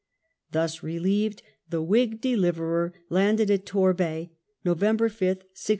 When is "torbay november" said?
3.67-5.09